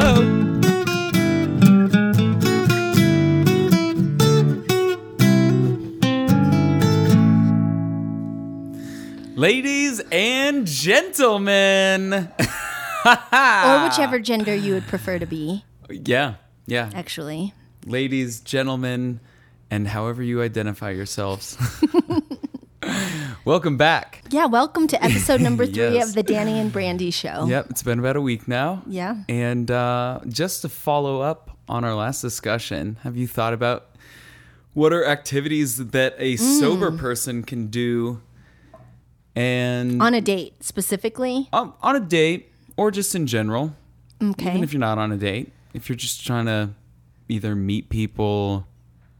[0.00, 1.30] Hello.
[9.36, 12.12] Ladies and gentlemen.
[12.12, 12.28] or
[13.84, 16.34] whichever gender you would prefer to be, Yeah,
[16.66, 16.90] yeah.
[16.94, 17.54] actually.
[17.86, 19.20] Ladies, gentlemen,
[19.70, 21.56] and however you identify yourselves.
[23.44, 24.22] Welcome back.
[24.30, 26.08] Yeah, welcome to episode number three Yes.
[26.10, 27.46] of the Danny and Brandi show.
[27.46, 28.82] Yep, it's been about a week now.
[28.86, 29.16] Yeah.
[29.28, 33.86] And uh, just to follow up on our last discussion, have you thought about
[34.74, 36.60] what are activities that a Mm.
[36.60, 38.20] sober person can do
[39.34, 41.48] and On a date specifically.
[41.52, 43.74] um, on a date or just in general?
[44.22, 44.50] Okay.
[44.50, 46.70] Even if you're not on a date, if you're just trying to
[47.28, 48.66] either meet people,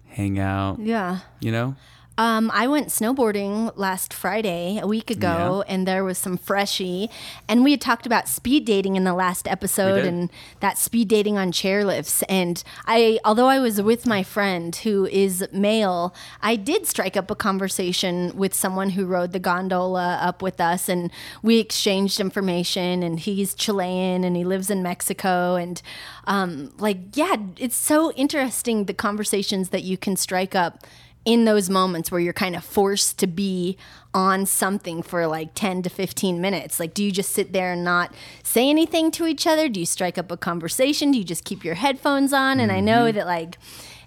[0.09, 1.21] hang out, yeah.
[1.41, 1.75] you know?
[2.19, 7.09] Um, I went snowboarding last Friday, a week ago, and there was some freshie.
[7.49, 11.39] And we had talked about speed dating in the last episode and that speed dating
[11.39, 12.23] on chairlifts.
[12.29, 17.31] And I, although I was with my friend who is male, I did strike up
[17.31, 21.11] a conversation with someone who rode the gondola up with us, and
[21.43, 23.03] we exchanged information.
[23.03, 25.55] And he's Chilean and he lives in Mexico.
[25.55, 25.81] And
[26.27, 30.87] um, like, yeah, it's so interesting the conversations that you can strike up
[31.25, 33.77] in those moments where you're kind of forced to be
[34.15, 37.85] on something for like 10 to 15 minutes like do you just sit there and
[37.85, 39.69] not say anything to each other?
[39.69, 41.13] Do you strike up a conversation?
[41.13, 42.61] Do you just keep your headphones on?
[42.61, 43.59] And i know that like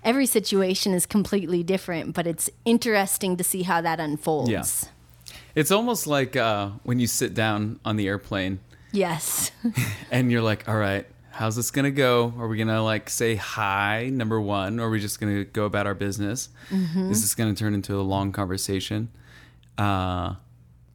[0.04, 4.50] every situation is completely different but it's interesting to see how that unfolds.
[4.50, 4.64] Yeah.
[5.56, 8.60] It's almost like uh, when you sit down on the airplane
[8.92, 9.52] yes.
[10.12, 12.34] and you're like, all right, how's this gonna go?
[12.38, 15.88] Are we gonna like say hi, number one, or are we just gonna go about
[15.88, 16.50] our business?
[16.70, 17.12] Mm-hmm.
[17.12, 19.10] Is this gonna turn into a long conversation?
[19.78, 20.36] Uh,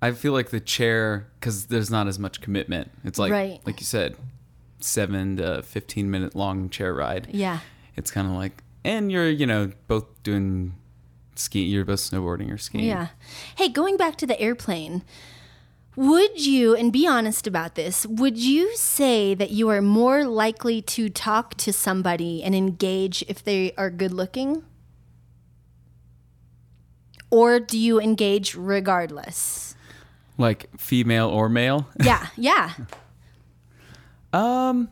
[0.00, 2.91] I feel like the chair, because there's not as much commitment.
[3.05, 3.61] It's like, Right.
[3.66, 4.16] like you said,
[4.81, 7.27] seven to fifteen minute long chair ride.
[7.33, 7.59] yeah
[7.97, 10.75] It's kind of like, and you're, you know, both doing
[11.34, 11.62] ski.
[11.64, 12.84] You're both snowboarding or skiing.
[12.84, 13.09] Yeah.
[13.56, 15.03] Hey, going back to the airplane,
[15.98, 20.81] would you, and be honest about this, would you say that you are more likely
[20.81, 24.62] to talk to somebody and engage if they are good looking?
[27.31, 29.75] Or do you engage regardless?
[30.38, 31.88] Like female or male.
[32.04, 32.75] Yeah, yeah.
[34.32, 34.88] Um,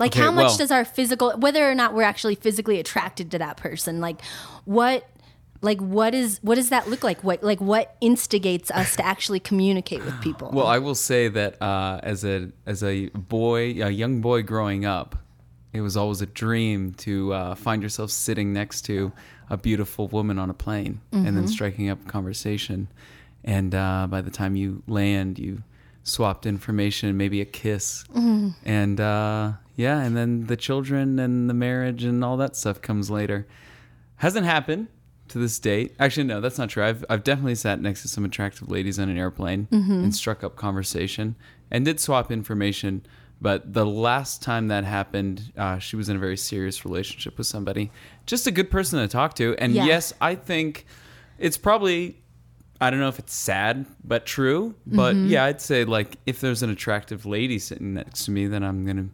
[0.00, 3.30] Like, Okay, how much well- does our physical, whether or not we're actually physically attracted
[3.30, 4.20] to that person, like,
[4.64, 5.06] what.
[5.62, 7.22] Like what is what does that look like?
[7.24, 10.50] What like what instigates us to actually communicate with people?
[10.52, 14.84] Well, I will say that uh, as a as a boy, a young boy growing
[14.84, 15.16] up,
[15.72, 19.12] it was always a dream to uh, find yourself sitting next to
[19.48, 21.36] a beautiful woman on a plane and Mm-hmm.
[21.36, 22.88] then striking up a conversation.
[23.44, 25.62] And uh, by the time you land, you
[26.04, 28.48] swapped information, maybe a kiss, Mm-hmm.
[28.64, 33.10] and uh, yeah, and then the children and the marriage and all that stuff comes
[33.10, 33.46] later.
[34.16, 34.88] Hasn't happened
[35.32, 35.94] to this date.
[35.98, 36.84] Actually, no, that's not true.
[36.84, 40.56] I've I've definitely sat next to some attractive ladies on an airplane and struck up
[40.56, 41.36] conversation
[41.70, 43.04] and did swap information.
[43.40, 47.48] But the last time that happened, uh, she was in a very serious relationship with
[47.48, 47.90] somebody.
[48.24, 49.56] Just a good person to talk to.
[49.58, 49.84] And Yeah.
[49.86, 50.86] yes, I think
[51.38, 52.18] it's probably
[52.80, 54.74] I don't know if it's sad but true.
[54.86, 58.62] But yeah, I'd say like if there's an attractive lady sitting next to me, then
[58.62, 59.08] I'm gonna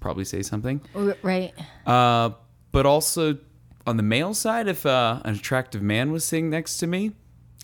[0.00, 0.80] probably say something.
[1.22, 1.52] Right.
[1.86, 2.30] Uh,
[2.72, 3.38] but also
[3.86, 7.12] on the male side, if uh, an attractive man was sitting next to me,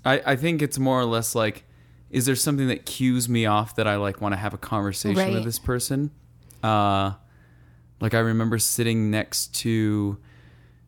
[0.05, 1.65] I, I think it's more or less like,
[2.11, 5.17] is there something that cues me off that I like want to have a conversation
[5.19, 5.33] Right.
[5.33, 6.11] with this person?
[6.63, 7.13] Uh,
[8.01, 10.19] like I remember sitting next to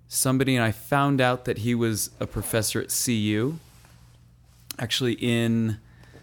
[0.07, 3.59] somebody, and I found out that he was a professor at CU.
[4.79, 5.79] Actually, in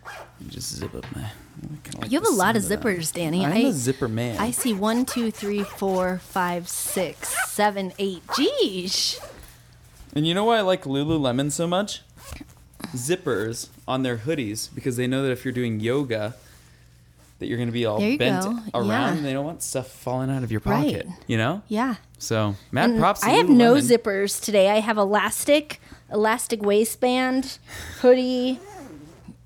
[0.06, 1.30] let me just zip up my.
[2.00, 2.88] Like You have a lot of sound that.
[2.88, 3.46] zippers, Danny.
[3.46, 4.38] I'm I, a zipper man.
[4.38, 8.26] I see one, two, three, four, five, six, seven, eight.
[8.28, 9.20] Geesh.
[10.14, 12.02] And you know why I like Lululemon so much?
[12.94, 16.36] Zippers on their hoodies because they know that if you're doing yoga,
[17.40, 18.60] that you're going to be all bent go.
[18.74, 19.18] around.
[19.18, 19.22] Yeah.
[19.24, 20.86] They don't want stuff falling out of your Right.
[21.04, 21.08] pocket.
[21.28, 21.62] You know.
[21.68, 21.96] Yeah.
[22.18, 23.22] So mad And props.
[23.22, 24.70] To I have no zippers today.
[24.70, 25.82] I have elastic,
[26.12, 27.58] elastic waistband,
[28.02, 28.60] hoodie,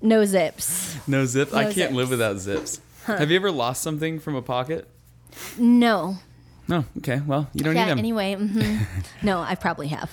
[0.02, 0.96] no zips.
[1.08, 1.52] No zip.
[1.54, 2.80] I can't live without zips.
[3.04, 4.88] Have you ever lost something from a pocket?
[5.58, 6.16] No.
[6.68, 6.84] No.
[6.98, 7.20] Okay.
[7.26, 7.84] Well, you don't yeah.
[7.86, 7.98] need them.
[7.98, 8.34] Anyway.
[8.34, 8.78] hmm
[9.22, 10.10] no, I probably have.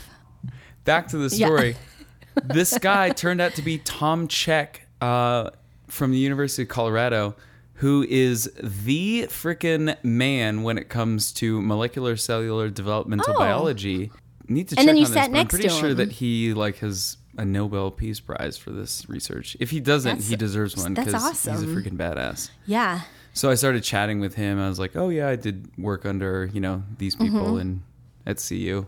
[0.86, 1.48] Back to the Yeah.
[1.48, 1.76] story.
[2.44, 5.50] this guy turned out to be Tom Cech uh,
[5.88, 7.36] from the University of Colorado,
[7.76, 13.40] who is the freaking man when it comes to molecular cellular developmental Oh.
[13.40, 14.12] biology.
[14.48, 15.98] Need to And check then you on this, sat but I'm pretty to sure him.
[15.98, 19.56] that he like has a Nobel Peace Prize for this research.
[19.60, 22.50] If he doesn't, That's- he deserves one that's because he's a freaking badass.
[22.66, 23.02] Yeah.
[23.34, 24.60] So I started chatting with him.
[24.60, 27.84] I was like, "Oh yeah, I did work under you know these people in
[28.26, 28.88] at CU."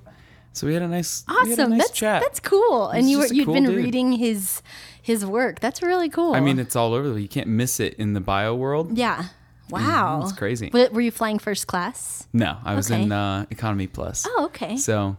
[0.53, 1.69] So we had a nice, we had a Awesome.
[1.71, 2.21] nice that's chat.
[2.23, 2.89] that's cool.
[2.89, 3.75] and you were you'd cool been dude.
[3.77, 4.63] reading his
[5.01, 5.59] his work.
[5.59, 6.33] That's really cool.
[6.33, 7.09] I mean, it's all over.
[7.11, 8.97] The you can't miss it in the bio world.
[8.97, 9.25] yeah.
[9.69, 10.21] Wow.
[10.23, 10.71] it's crazy.
[10.73, 12.27] Were, were you flying first class?
[12.33, 13.03] No, I was Okay.
[13.03, 14.25] in uh, economy plus.
[14.27, 14.77] Oh, okay.
[14.77, 15.15] So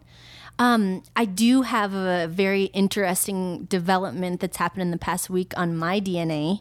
[0.60, 5.74] Um, I do have a very interesting development that's happened in the past week on
[5.74, 6.60] my DNA.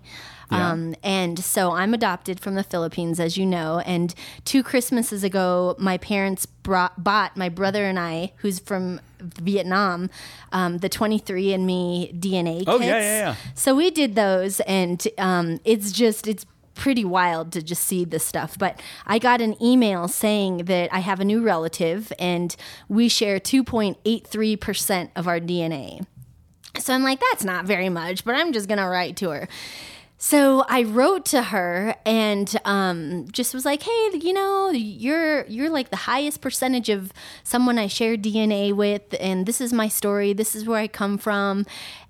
[0.50, 0.72] Yeah.
[0.72, 3.80] Um, and so I'm adopted from the Philippines, as you know.
[3.80, 4.16] And
[4.46, 10.10] two Christmases ago, my parents brought, bought my brother and I, who's from Vietnam,
[10.54, 12.66] um, the 23andMe DNA kits.
[12.70, 13.36] Oh, yeah, yeah, yeah.
[13.54, 16.46] So we did those, and um, it's just it's
[16.80, 18.58] pretty wild to just see this stuff.
[18.58, 22.56] But I got an email saying that I have a new relative, and
[22.88, 26.06] we share 2.83 percent of our DNA.
[26.78, 29.50] So I'm like, that's not very much, but I'm just gonna write to her.
[30.22, 35.70] So I wrote to her and um, just was like, "Hey, you know, you're you're
[35.70, 40.34] like the highest percentage of someone I share DNA with, and this is my story.
[40.34, 41.66] This is where I come from."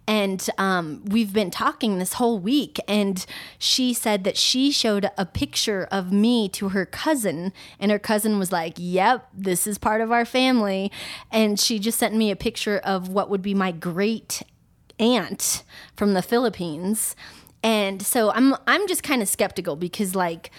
[0.10, 3.24] And um, we've been talking this whole week, and
[3.60, 8.40] she said that she showed a picture of me to her cousin, and her cousin
[8.40, 10.92] was like, "Yep, this is part of our family."
[11.32, 14.42] And she just sent me a picture of what would be my great
[14.98, 15.62] aunt
[15.96, 17.16] from the Philippines.
[17.62, 20.50] And so I'm I'm just kind of skeptical because like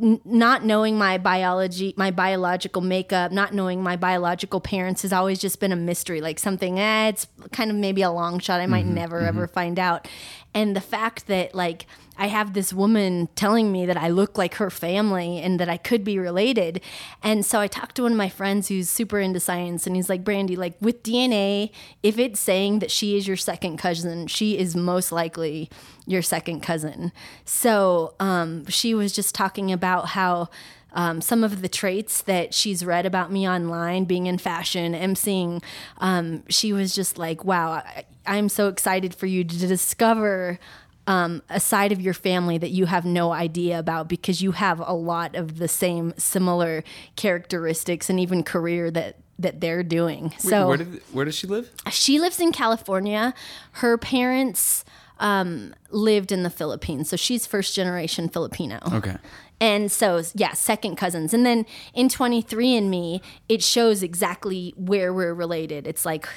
[0.00, 5.38] n- not knowing my biology, my biological makeup, not knowing my biological parents has always
[5.38, 6.20] just been a mystery.
[6.20, 8.60] Like something, eh, it's kind of maybe a long shot.
[8.60, 10.08] I might never ever find out.
[10.54, 11.86] And the fact that like
[12.16, 15.76] I have this woman telling me that I look like her family and that I
[15.76, 16.80] could be related.
[17.22, 20.08] And so I talked to one of my friends who's super into science and he's
[20.08, 21.70] like, Brandi, like with DNA,
[22.02, 25.68] if it's saying that she is your second cousin, she is most likely
[26.06, 27.12] your second cousin.
[27.44, 30.48] So um, she was just talking about how.
[30.96, 35.60] Um, some of the traits that she's read about me online, being in fashion, emceeing,
[35.98, 40.60] um, she was just like, wow, I, I'm so excited for you to discover
[41.06, 44.80] um, a side of your family that you have no idea about because you have
[44.80, 46.82] a lot of the same similar
[47.16, 50.32] characteristics and even career that that they're doing.
[50.38, 51.70] So where did where does she live?
[51.90, 53.34] she lives in California.
[53.72, 54.84] Her parents
[55.18, 58.78] um, lived in the Philippines, so she's first generation Filipino.
[58.92, 59.16] Okay.
[59.60, 61.32] And so, yeah, second cousins.
[61.32, 61.64] And then
[61.94, 65.86] in 23andMe, it shows exactly where we're related.
[65.86, 66.28] It's like,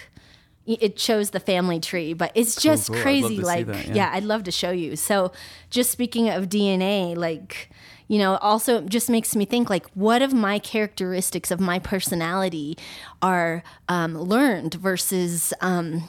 [0.68, 3.02] it shows the family tree, but it's just cool.
[3.02, 3.38] Crazy.
[3.42, 3.96] Like, that, yeah.
[3.96, 4.96] yeah, I'd love to show you.
[4.96, 5.32] So,
[5.70, 7.70] just speaking of DNA, like,
[8.10, 12.78] you know, also just makes me think like, what of my characteristics of my personality
[13.22, 16.08] are um, learned versus, um,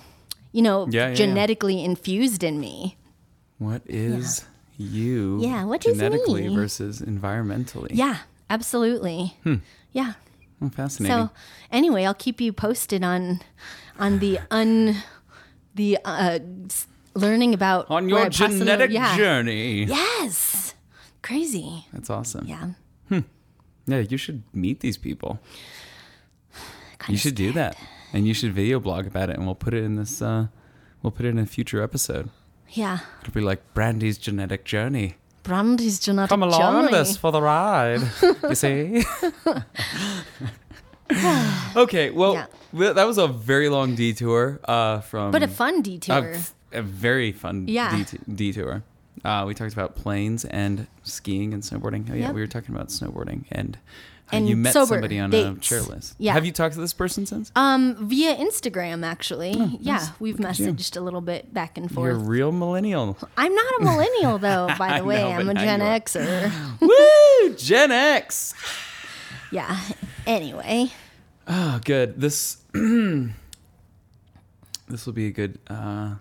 [0.52, 2.96] you know, Yeah, yeah, genetically infused in me?
[3.58, 4.44] What is
[4.76, 5.38] you?
[5.40, 6.54] Yeah, what is genetically me?
[6.54, 7.90] versus environmentally?
[7.92, 8.18] Yeah,
[8.50, 9.36] absolutely.
[9.92, 10.14] Yeah.
[10.60, 11.16] Oh, fascinating.
[11.28, 11.30] So
[11.70, 13.40] anyway, I'll keep you posted on
[13.98, 14.96] on the un
[15.74, 16.38] the uh,
[17.14, 19.16] learning about On your possibly- genetic yeah.
[19.16, 19.84] journey.
[19.84, 20.74] Yes,
[21.22, 21.86] crazy.
[21.92, 22.46] That's awesome.
[22.46, 22.70] Yeah,
[23.86, 25.38] Yeah, you should meet these people.
[26.98, 27.76] Kinda You should do that,
[28.12, 30.20] and you should video blog about it, and we'll put it in this.
[30.20, 30.48] Uh,
[31.02, 32.28] we'll put it in a future episode.
[32.70, 35.14] Yeah, It'll be like Brandi's genetic journey.
[35.48, 37.00] Brandi's genetic Come along with journey.
[37.00, 38.02] us for the ride.
[38.44, 39.02] you see?
[41.76, 42.34] okay, well,
[42.72, 42.92] Yeah.
[42.92, 45.30] that was a very long detour uh, from.
[45.30, 46.36] but a fun detour.
[46.72, 47.96] a very fun Yeah.
[48.04, 48.82] det- detour.
[49.24, 52.08] Uh, we talked about planes and skiing and snowboarding.
[52.10, 52.34] Oh yeah, Yep.
[52.34, 53.78] we were talking about snowboarding and
[54.30, 55.68] And you met sober somebody on a dates.
[55.68, 56.14] chairless.
[56.18, 56.34] Yeah.
[56.34, 57.50] Have you talked to this person since?
[57.56, 59.52] um, via Instagram, actually.
[59.80, 62.06] yeah, we've Oh, Look messaged a little bit back and forth.
[62.12, 63.16] You're a real millennial.
[63.36, 65.22] I'm not a millennial though, by the way.
[65.22, 65.80] know, I'm a Gen.
[65.80, 66.52] Xer.
[67.48, 67.54] Woo!
[67.56, 68.54] Gen X.
[69.50, 69.80] yeah.
[70.26, 70.90] Anyway,
[71.50, 72.20] Oh, good.
[72.20, 73.30] This this
[75.06, 76.14] will be a good uh,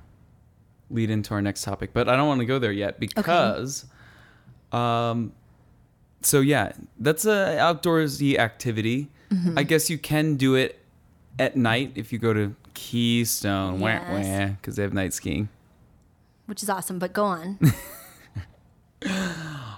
[0.89, 3.85] lead into our next topic, but I don't want to go there yet because,
[4.71, 5.33] um,
[6.21, 9.09] so yeah, that's a outdoorsy activity.
[9.31, 9.57] Mm-hmm.
[9.57, 10.79] I guess you can do it
[11.39, 14.55] at night if you go to Keystone, Yes.
[14.59, 15.49] because they have night skiing.
[16.45, 16.97] which is awesome.
[16.99, 17.59] But go on.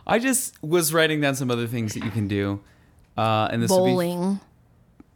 [0.08, 2.60] I just was writing down some other things that you can do,
[3.18, 4.40] uh, and this would be Bowling.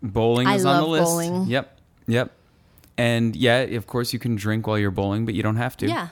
[0.02, 1.06] Bowling I is on the list.
[1.06, 1.46] bowling.
[1.48, 1.80] Yep.
[2.08, 2.32] Yep.
[2.98, 5.88] And yeah, of course you can drink while you're bowling, but you don't have to.
[5.88, 6.10] Yeah.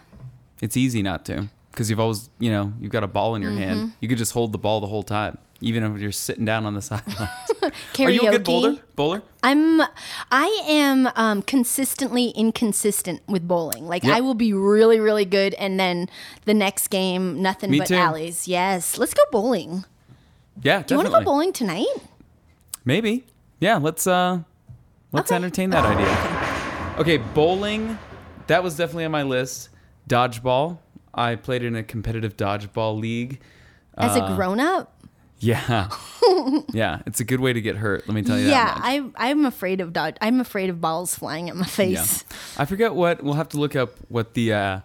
[0.62, 3.52] It's easy not to because you've always, you know, you've got a ball in your
[3.52, 3.60] Mm-hmm.
[3.62, 3.94] hand.
[4.02, 6.74] You could just hold the ball the whole time, even if you're sitting down on
[6.74, 7.30] the sidelines.
[8.00, 8.78] Are you a good bowler?
[8.96, 9.22] Bowler?
[9.44, 9.82] I'm
[10.32, 13.88] I am um, consistently inconsistent with bowling.
[13.88, 14.16] Like Yep.
[14.18, 16.10] I will be really really good, and then
[16.46, 17.96] the next game nothing Me but too.
[17.96, 18.48] alleys.
[18.48, 19.86] Yes, let's go bowling.
[20.64, 21.88] Yeah, Do you want to go bowling tonight?
[22.86, 23.26] Maybe.
[23.60, 24.40] Yeah, let's uh
[25.12, 25.36] let's Okay.
[25.36, 26.98] entertain that idea.
[27.00, 27.98] Okay, bowling,
[28.48, 29.70] that was definitely on my list.
[30.10, 30.78] Dodgeball.
[31.14, 33.40] I played in a competitive dodgeball league.
[33.98, 34.98] As Uh, a grown up,
[35.40, 35.90] Yeah.
[36.72, 38.74] yeah, it's a good way to get hurt, let me tell you yeah.
[38.78, 40.16] I I'm afraid of dodge.
[40.22, 42.24] I'm afraid of balls flying at my face.
[42.30, 42.38] Yeah.
[42.62, 44.80] I forget what we'll have to look up what the uh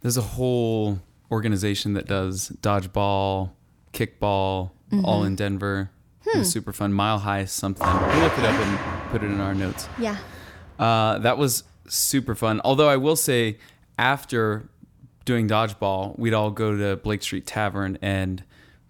[0.00, 0.98] there's a whole
[1.30, 3.50] organization that does dodgeball,
[3.92, 5.06] kickball, Mm-hmm.
[5.06, 5.90] all in Denver.
[6.24, 6.36] Hmm.
[6.36, 6.92] It was super fun.
[6.92, 7.86] Mile high something.
[7.86, 9.88] We'll look it up and put it in our notes.
[9.98, 10.18] Yeah.
[10.78, 12.60] Uh, that was super fun.
[12.62, 13.56] Although I will say,
[13.98, 14.68] after
[15.24, 18.42] doing dodgeball, we'd all go to Blake Street Tavern and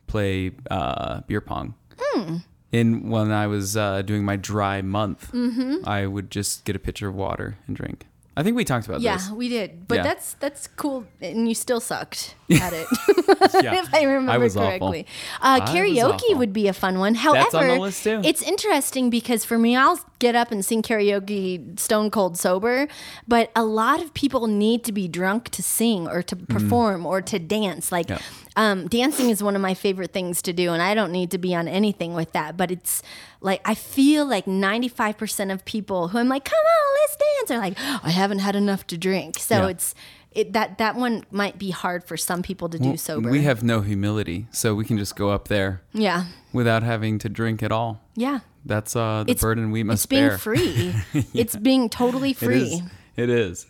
[0.06, 1.74] play uh, beer pong.
[1.98, 2.36] Hmm.
[2.72, 5.86] In when I was uh, doing my dry month, Mm-hmm.
[5.88, 8.06] I would just get a pitcher of water and drink.
[8.34, 9.28] I think we talked about Yeah, this.
[9.28, 10.02] Yeah, we did, but Yeah.
[10.04, 12.86] that's that's cool, and you still sucked at it,
[13.54, 15.06] if I remember I was correctly.
[15.40, 17.14] Uh, was karaoke would be a fun one.
[17.14, 18.20] However, on the list, too.
[18.24, 22.88] it's interesting because for me, I'll get up and sing karaoke stone cold sober,
[23.26, 27.20] but a lot of people need to be drunk to sing or to perform or
[27.22, 27.90] to dance.
[27.90, 28.18] Like, Yeah.
[28.56, 31.38] um, dancing is one of my favorite things to do, and I don't need to
[31.38, 32.56] be on anything with that.
[32.56, 33.02] But it's
[33.40, 37.16] like I feel like ninety five percent of people who I'm like, come on, let's
[37.16, 39.38] dance, are like, I haven't had enough to drink.
[39.38, 39.68] So Yeah.
[39.68, 39.94] it's
[40.34, 43.30] it, that that one might be hard for some people to do sober.
[43.30, 47.28] We have no humility, so we can just go up there yeah, without having to
[47.28, 48.00] drink at all.
[48.14, 48.40] yeah.
[48.64, 50.34] That's uh, the It's- burden we must bear.
[50.34, 50.94] It's being free.
[51.34, 52.62] It's being totally free.
[52.74, 52.82] is.
[53.16, 53.66] It is.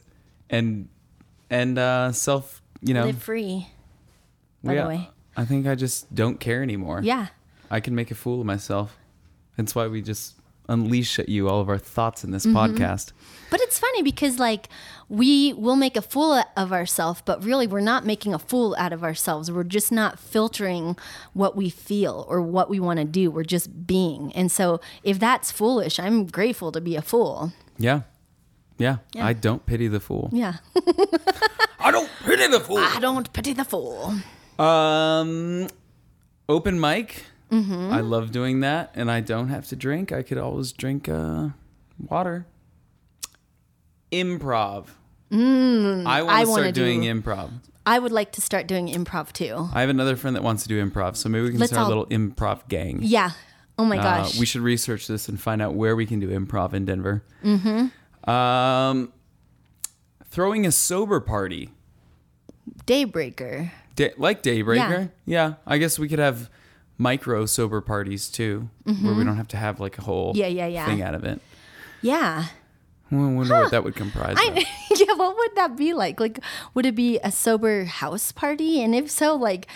[0.51, 0.89] And
[1.49, 3.69] and uh self, you know, Live free.
[4.63, 7.01] By the way, I think I just don't care anymore.
[7.03, 7.29] yeah.
[7.71, 8.99] I can make a fool of myself.
[9.57, 10.35] That's why we just
[10.73, 12.57] unleash at you all of our thoughts in this Mm-hmm.
[12.57, 13.13] podcast.
[13.51, 14.69] But it's funny because like
[15.11, 18.95] we will make a fool of ourselves, but really we're not making a fool out
[18.95, 19.51] of ourselves.
[19.51, 20.97] We're just not filtering
[21.35, 23.31] what we feel or what we want to do.
[23.31, 24.33] We're just being.
[24.35, 27.53] And so if that's foolish, I'm grateful to be a fool.
[27.77, 28.01] Yeah.
[28.79, 28.97] Yeah.
[29.13, 29.27] Yeah.
[29.27, 30.31] I don't pity the fool.
[30.33, 30.55] Yeah.
[31.79, 32.79] I don't pity the fool.
[32.79, 34.15] I don't pity the fool.
[34.59, 35.69] Um
[36.49, 37.27] open mic.
[37.53, 37.93] Mm-hmm.
[37.93, 40.11] I love doing that and I don't have to drink.
[40.11, 41.51] I could always drink uh
[41.99, 42.47] water.
[44.11, 44.87] Improv.
[45.31, 47.51] I want Mm, I to wanna start doing do- improv.
[47.85, 49.69] I would like to start doing improv too.
[49.73, 51.87] I have another friend that wants to do improv, so maybe we can Let's start
[51.87, 53.01] all- a little improv gang.
[53.03, 53.31] Yeah.
[53.79, 54.39] Oh my Uh, gosh.
[54.39, 57.25] we should research this and find out where we can do improv in Denver.
[57.43, 58.31] Mm-hmm.
[58.31, 59.13] Um,
[60.27, 61.71] throwing a sober party,
[62.87, 63.71] Daybreaker.
[63.97, 65.11] Da- like Daybreaker.
[65.25, 65.55] Yeah.
[65.67, 66.51] I guess we could have
[66.99, 70.41] micro sober parties too, where we don't have to have like a whole Mm-hmm.
[70.41, 70.87] Yeah, yeah, yeah.
[70.87, 71.41] thing out of it.
[72.03, 72.47] Yeah.
[73.11, 74.37] I wonder what that would comprise.
[74.39, 74.65] I,
[74.97, 76.19] yeah, what would that be like?
[76.19, 76.39] Like,
[76.75, 78.83] would it be a sober house party?
[78.83, 79.67] And if so, like,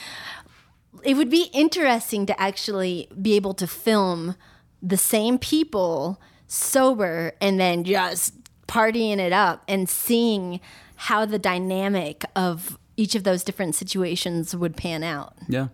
[1.02, 4.36] it would be interesting to actually be able to film
[4.82, 8.32] the same people sober and then just
[8.66, 10.60] partying it up and seeing
[10.96, 15.34] how the dynamic of each of those different situations would pan out.
[15.48, 15.68] yeah.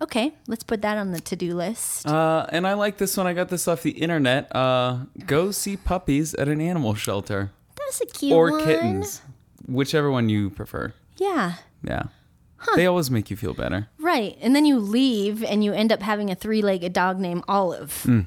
[0.00, 2.06] Okay, let's put that on the to do list.
[2.06, 3.26] Uh, and I like this one.
[3.26, 4.54] I got this off the internet.
[4.54, 8.64] Uh, go see puppies at an animal shelter That's a cute or one.
[8.64, 9.20] kittens,
[9.66, 10.94] whichever one you prefer.
[11.16, 11.54] Yeah.
[11.82, 12.04] Yeah.
[12.76, 13.88] They always make you feel better.
[13.98, 14.38] Right.
[14.40, 18.02] And then you leave and you end up having a three legged dog named Olive.
[18.04, 18.20] Hmm.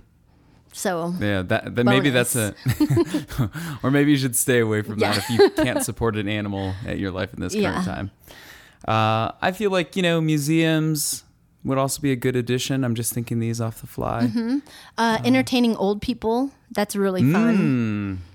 [0.74, 2.54] So, Yeah, that, that maybe that's a,
[3.84, 7.00] or maybe you should stay away from that if you can't support an animal at
[7.00, 7.84] your life in this current Yeah.
[7.84, 8.12] time.
[8.88, 11.24] Uh, I feel like you know museums
[11.68, 12.84] would also be a good addition.
[12.84, 14.32] I'm just thinking these off the fly.
[14.98, 17.58] uh, entertaining old people, that's really fun.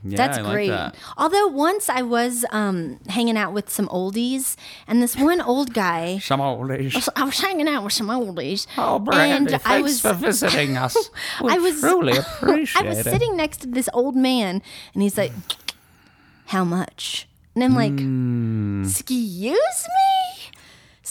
[0.04, 0.68] Mm, yeah, That's I like great.
[0.68, 0.94] that.
[1.18, 6.18] Although once I was um, hanging out with some oldies, and this one old guy,
[6.22, 7.08] Some oldies.
[7.16, 10.96] I was hanging out with some oldies, Oh, Brandi, and I was for visiting us.
[11.40, 13.04] I was truly appreciate I was it.
[13.10, 14.62] sitting next to this old man,
[14.94, 15.32] and he's like,
[16.46, 18.82] "How much?" And I'm like, Hmm.
[18.84, 20.31] "Excuse me."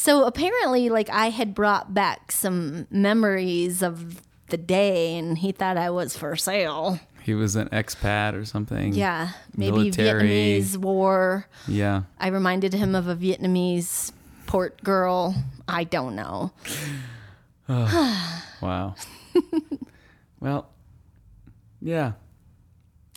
[0.01, 5.77] So apparently, like I had brought back some memories of the day, and he thought
[5.77, 6.99] I was for sale.
[7.21, 8.95] He was an expat or something.
[8.95, 10.27] Yeah, maybe Military.
[10.27, 11.45] Vietnamese war.
[11.67, 12.01] Yeah.
[12.19, 14.11] I reminded him of a Vietnamese
[14.47, 15.35] port girl.
[15.67, 16.51] I don't know.
[18.59, 18.95] Wow.
[20.39, 20.69] well,
[21.79, 22.13] yeah.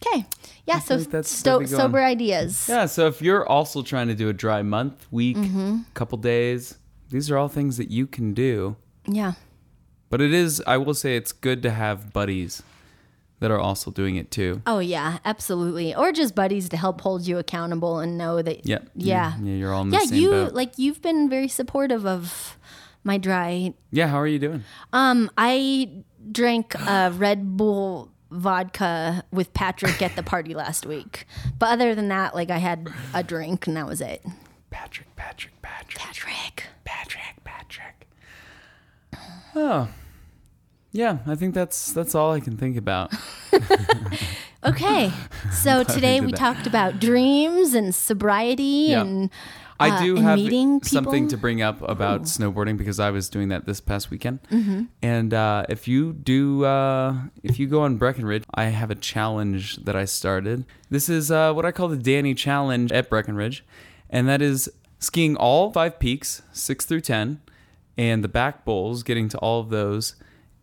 [0.06, 0.26] Okay,
[0.66, 0.78] yeah.
[0.80, 1.80] So like that's- sto- that'd be going.
[1.80, 2.66] sober ideas.
[2.68, 5.78] Yeah, so if you're also trying to do a dry month, week, Mm-hmm.
[5.94, 6.78] couple days,
[7.10, 8.76] these are all things that you can do.
[9.06, 9.32] yeah.
[10.10, 12.62] But it is, I will say, it's good to have buddies
[13.40, 14.62] that are also doing it too.
[14.64, 15.92] Oh yeah, absolutely.
[15.94, 18.64] Or just buddies to help hold you accountable and know that.
[18.64, 18.78] Yeah.
[18.94, 19.32] Yeah.
[19.42, 20.54] Yeah, you're all in the Yeah, same you boat.
[20.54, 22.56] like you've been very supportive of
[23.02, 23.74] my dry.
[23.90, 24.62] yeah, how are you doing?
[24.92, 31.26] Um, I drank a Red Bull vodka with Patrick at the party last week.
[31.58, 34.24] But other than that, like I had a drink and that was it.
[34.70, 36.64] Patrick, Patrick, Patrick, Patrick.
[36.84, 38.08] Patrick, Patrick.
[39.54, 39.88] Oh.
[40.92, 43.12] Yeah, I think that's that's all I can think about.
[44.64, 45.12] Okay.
[45.52, 49.02] So today did we talked about dreams and sobriety Yeah.
[49.02, 49.30] and
[49.80, 51.30] I uh, do and have meeting something people.
[51.30, 54.42] to bring up about snowboarding because I was doing that this past weekend.
[54.44, 54.84] Mm-hmm.
[55.02, 59.76] And uh, if you do, uh, if you go on Breckenridge, I have a challenge
[59.84, 60.64] that I started.
[60.90, 63.64] This is uh, what I call the Danny Challenge at Breckenridge,
[64.10, 67.40] and that is skiing all five peaks, six through ten,
[67.96, 70.14] and the back bowls, getting to all of those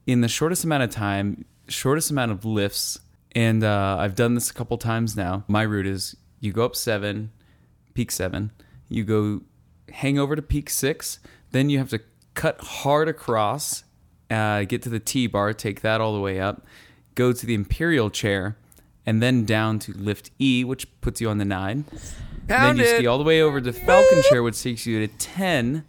[0.08, 3.00] in the shortest amount of time, shortest amount of lifts.
[3.34, 5.46] And uh, I've done this a couple times now.
[5.48, 7.32] My route is you go up seven,
[7.94, 8.52] peak seven,
[8.92, 9.42] you go
[9.92, 11.20] hang over to peak six,
[11.52, 12.00] then you have to
[12.34, 13.84] cut hard across,
[14.30, 16.66] uh, get to the T bar, take that all the way up,
[17.16, 18.58] go to the Imperial chair,
[19.06, 21.86] and then down to lift E, which puts you on the nine.
[22.48, 25.86] then you ski all the way over to Falcon chair, which takes you to 10.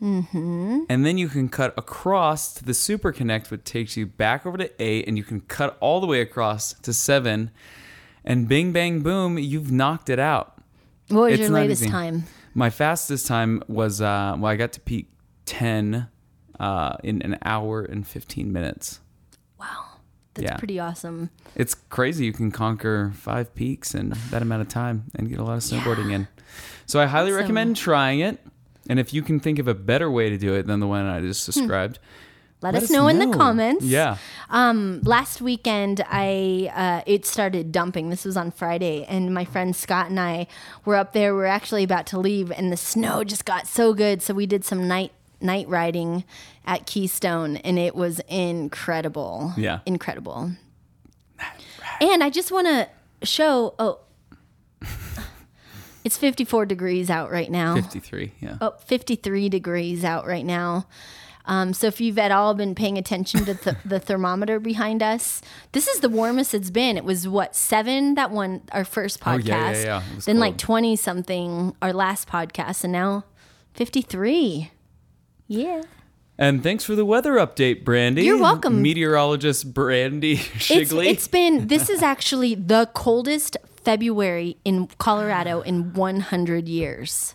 [0.89, 4.57] And then you can cut across to the Super Connect, which takes you back over
[4.59, 7.51] to 8, and you can cut all the way across to 7.
[8.25, 10.63] And bing, bang, boom, you've knocked it out.
[11.09, 11.91] what was It's your latest easy.
[11.91, 12.25] time?
[12.55, 15.09] My fastest time was, uh, well, I got to peak
[15.47, 16.09] 10
[16.61, 19.01] uh, in an hour and 15 minutes.
[19.59, 19.85] Wow.
[20.35, 20.57] That's Yeah.
[20.57, 21.31] pretty awesome.
[21.55, 25.45] It's crazy you can conquer five peaks in that amount of time and get a
[25.45, 26.29] lot of snowboarding in.
[26.87, 27.41] So I highly Awesome.
[27.41, 28.39] recommend trying it.
[28.89, 31.07] And if you can think of a better way to do it than the one
[31.07, 31.99] I just described,
[32.63, 33.85] Let, us, know, in the comments.
[33.85, 34.19] Yeah.
[34.49, 38.09] Um, last weekend, I uh, it started dumping.
[38.09, 40.47] This was on Friday, and my friend Scott and I
[40.85, 41.35] were up there.
[41.35, 44.23] We're actually about to leave, and the snow just got so good.
[44.23, 46.25] So we did some night night riding
[46.65, 49.53] at Keystone, and it was incredible.
[49.57, 49.81] Yeah.
[49.85, 50.53] incredible.
[52.01, 52.89] And I just want to
[53.27, 53.75] show.
[53.79, 54.01] Oh,
[56.05, 57.75] it's 54 degrees out right now.
[57.75, 58.33] 53.
[58.41, 58.59] Yeah.
[58.61, 60.87] Oh, 53 degrees out right now.
[61.45, 65.43] Um, so if you've at all been paying attention to th- the thermometer behind us,
[65.73, 66.97] this is the warmest it's been.
[66.97, 70.03] It was what seven that one our first podcast, Oh, yeah, yeah, yeah.
[70.25, 73.25] Then like 20 something our last podcast, and now
[73.75, 74.71] 53.
[75.49, 75.83] Yeah,
[76.39, 78.25] And thanks for the weather update, Brandi.
[78.25, 78.81] You're welcome.
[78.81, 80.35] Meteorologist Brandi
[80.71, 87.35] it's it's been this is actually the coldest February in Colorado in 100 years.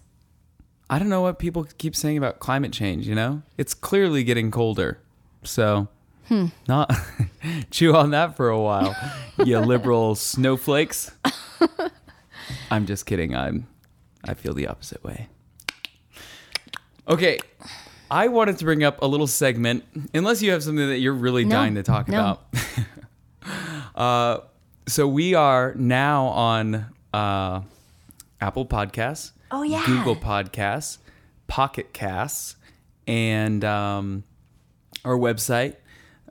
[0.89, 3.41] I don't know what people keep saying about climate change, you know?
[3.58, 5.00] It's clearly getting colder.
[5.43, 5.88] So,
[6.28, 6.47] Hmm.
[6.67, 6.91] not
[7.71, 8.95] chew on that for a while,
[9.45, 11.12] you liberal snowflakes.
[12.71, 13.36] I'm just kidding.
[13.36, 13.67] I'm
[14.26, 15.28] I feel the opposite way.
[17.08, 17.39] Okay.
[18.12, 21.43] I wanted to bring up a little segment, unless you have something that you're really
[21.45, 22.19] No, dying to talk no.
[22.19, 22.47] about.
[23.95, 24.39] uh,
[24.88, 27.62] so we are now on uh,
[28.39, 29.32] Apple Podcasts.
[29.51, 29.83] Oh, yeah.
[29.86, 30.97] Google Podcasts,
[31.47, 32.55] Pocket Casts,
[33.07, 34.23] and um,
[35.05, 35.75] our website,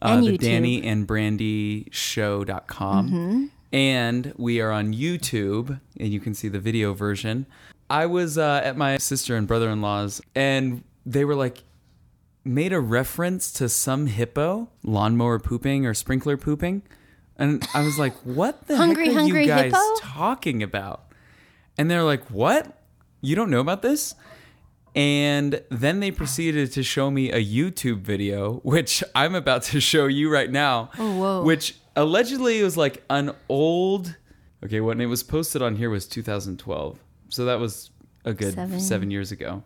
[0.02, 0.40] uh, And the YouTube.
[0.40, 3.08] Danny and Brandi Show.com.
[3.08, 3.44] Mm-hmm.
[3.72, 7.46] And we are on YouTube, and you can see the video version.
[7.90, 11.64] I was uh, at my sister and brother in law's, and they were like,
[12.44, 16.82] made a reference to some hippo lawnmower pooping or sprinkler pooping.
[17.38, 19.96] And I was like, what the Hungry, heck are hungry you guys hippo?
[20.00, 21.04] talking about?
[21.76, 22.78] And they're like, what?
[23.20, 24.14] You don't know about this?
[24.94, 30.06] And then they proceeded to show me a YouTube video, which I'm about to show
[30.06, 30.90] you right now.
[30.98, 31.42] Oh, whoa.
[31.42, 34.16] Which allegedly was like an old.
[34.64, 36.98] Okay, when it was posted on here was 2012.
[37.28, 37.90] So that was
[38.24, 38.80] a good Seven.
[38.80, 39.62] seven, years ago.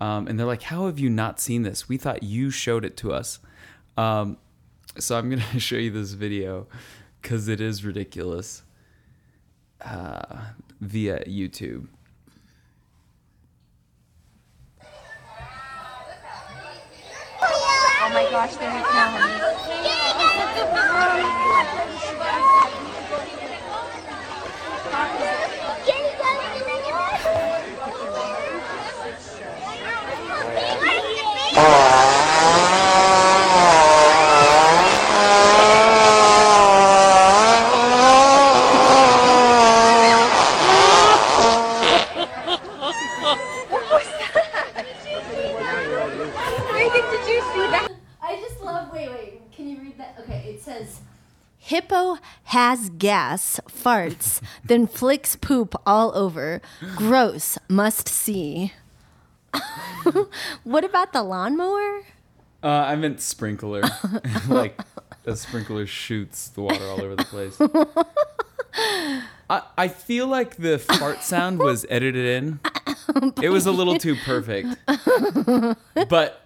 [0.00, 1.88] Um, and they're like, how have you not seen this?
[1.88, 3.38] We thought you showed it to us.
[3.96, 4.38] Um,
[4.98, 6.66] so I'm going to show you this video
[7.22, 8.62] because it is ridiculous
[9.82, 10.46] uh,
[10.80, 11.86] via YouTube.
[18.14, 18.80] My gosh, they're me.
[46.72, 47.88] Reagan, did you see that?
[48.22, 49.52] I just love Oh, wait, wait.
[49.52, 50.16] Can you read that?
[50.20, 51.00] Okay, it says
[52.64, 56.60] Hippo has gas, farts, then flicks poop all over.
[56.96, 58.72] Gross, must see.
[60.64, 62.02] what about the lawnmower?
[62.62, 63.82] Uh, I meant sprinkler.
[64.48, 64.80] like
[65.26, 67.60] a sprinkler shoots the water all over the place.
[69.50, 72.60] I, I feel like the fart sound was edited in.
[73.42, 74.68] It was a little too perfect.
[76.08, 76.43] But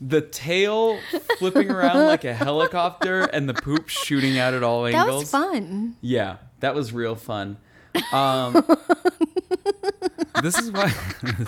[0.00, 0.98] the tail
[1.38, 5.06] flipping around like a helicopter and the poop shooting out at all angles.
[5.06, 5.96] That was fun.
[6.00, 7.58] Yeah, that was real fun.
[8.12, 8.64] Um,
[10.42, 10.92] this is why,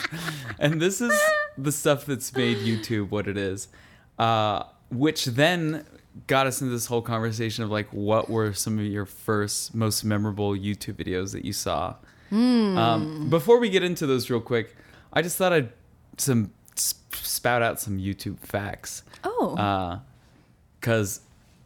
[0.58, 1.12] and this is
[1.56, 3.68] the stuff that's made YouTube what it is,
[4.18, 5.84] uh, which then
[6.26, 10.04] got us into this whole conversation of like, what were some of your first, most
[10.04, 11.94] memorable YouTube videos that you saw?
[12.30, 14.76] Um, before we get into those, real quick,
[15.12, 15.72] I just thought I'd
[16.18, 20.00] some spout out some YouTube facts Oh.
[20.80, 21.20] because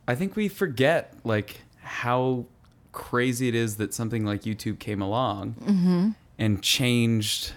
[0.08, 2.46] I think we forget like how
[2.92, 7.52] crazy it is that something like YouTube came along and changed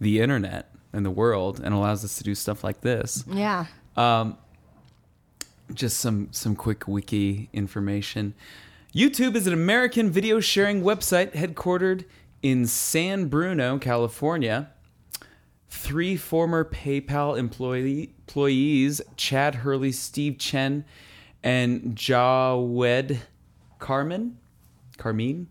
[0.00, 3.24] the internet and the world and allows us to do stuff like this.
[3.28, 3.66] yeah.
[3.96, 4.36] Um,
[5.74, 8.34] just some some quick wiki information.
[8.94, 12.04] YouTube is an American video sharing website headquartered
[12.42, 14.70] in San Bruno, California.
[15.72, 20.84] Three former PayPal employee, employees, Chad Hurley, Steve Chen,
[21.44, 23.20] and Jawed
[23.78, 24.38] Carmen,
[24.98, 25.46] Carmine,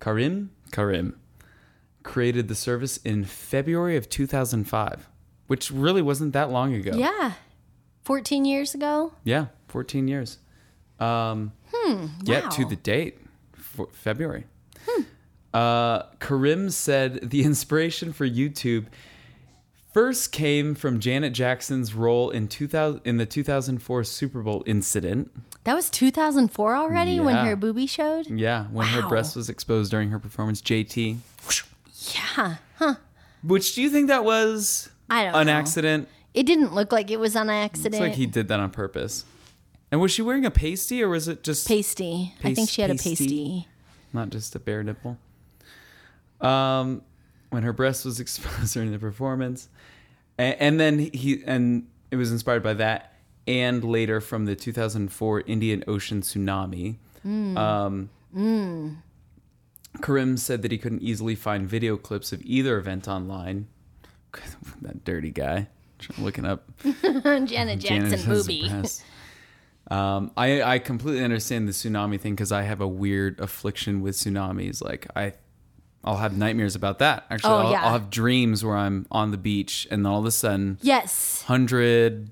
[0.00, 1.18] Karim, Karim,
[2.02, 5.08] created the service in February of 2005,
[5.46, 6.92] which really wasn't that long ago.
[6.94, 7.32] Yeah.
[8.04, 9.12] 14 years ago?
[9.24, 10.38] Yeah, 14 years.
[11.00, 11.52] Um,
[12.22, 12.68] Yeah, to wow.
[12.68, 13.18] the date,
[13.54, 14.44] for February.
[15.54, 18.86] Uh, Karim said the inspiration for YouTube
[19.92, 25.30] first came from Janet Jackson's role in 2000 in the 2004 Super Bowl incident.
[25.64, 28.26] That was 2004 already when her boobie showed?
[28.28, 31.18] Yeah, when her breast was exposed during her performance, JT.
[32.14, 32.56] Yeah.
[32.78, 32.94] Huh.
[33.42, 35.52] Which do you think that was I don't an know.
[35.52, 36.08] accident?
[36.32, 37.94] It didn't look like it was on accident.
[37.96, 39.24] It's like he did that on purpose.
[39.90, 42.34] And was she wearing a pasty or was it just pasty.
[42.44, 43.10] I think she had a pasty?
[43.10, 43.68] pasty.
[44.12, 45.18] not just a bare nipple.
[46.40, 47.02] Um,
[47.50, 49.68] when her breast was exposed during the performance,
[50.36, 53.14] and, and then he and it was inspired by that,
[53.46, 56.96] and later from the 2004 Indian Ocean tsunami.
[57.24, 58.10] Um,
[60.02, 63.68] Karim said that he couldn't easily find video clips of either event online.
[64.82, 65.68] that dirty guy,
[66.18, 68.68] looking up Janet Janet Jackson booby.
[68.68, 69.02] breast.
[69.90, 74.14] Um, I I completely understand the tsunami thing because I have a weird affliction with
[74.16, 74.84] tsunamis.
[74.84, 75.32] Like I,
[76.04, 77.24] I'll have nightmares about that.
[77.30, 77.84] Actually, Oh, I'll, yeah.
[77.84, 81.42] I'll have dreams where I'm on the beach and then all of a sudden, Yes.
[81.46, 82.30] 100,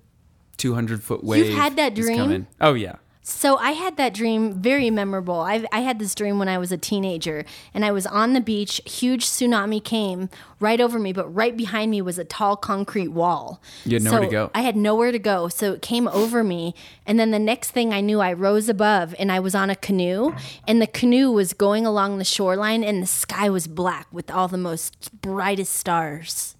[0.56, 1.54] 200 foot wave.
[1.54, 2.16] had that is dream?
[2.18, 2.46] coming.
[2.60, 2.96] Oh yeah.
[3.28, 5.40] So I had that dream very memorable.
[5.40, 8.40] I I had this dream when I was a teenager and I was on the
[8.40, 13.08] beach, huge tsunami came right over me, but right behind me was a tall concrete
[13.08, 13.60] wall.
[13.84, 14.50] You had nowhere to go.
[14.54, 15.48] I had nowhere to go.
[15.48, 16.72] So it came over me
[17.04, 19.76] and then the next thing I knew I rose above and I was on a
[19.76, 20.32] canoe
[20.68, 24.46] and the canoe was going along the shoreline and the sky was black with all
[24.46, 26.54] the most brightest stars.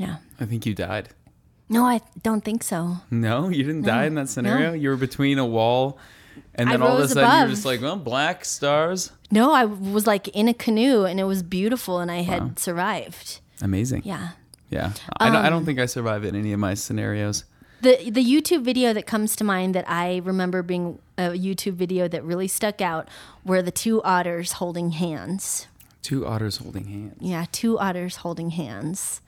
[0.00, 0.16] Yeah.
[0.40, 1.10] I think you died.
[1.68, 2.98] No, I don't think so.
[3.10, 4.72] No, you didn't die in that scenario.
[4.72, 5.98] You were between a wall,
[6.54, 9.10] and I then all of a rose sudden you're just like, well, black stars.
[9.30, 13.40] No, I was like in a canoe and it was beautiful and I had survived.
[13.60, 14.02] Amazing.
[14.04, 14.30] Yeah.
[14.70, 14.92] Yeah.
[15.18, 17.44] I, don't, I Um, don't think I survive in any of my scenarios.
[17.82, 22.06] The the YouTube video that comes to mind that I remember being a YouTube video
[22.08, 23.08] that really stuck out
[23.44, 25.66] were the two otters holding hands.
[26.02, 27.16] Two otters holding hands.
[27.20, 29.20] Yeah, two otters holding hands.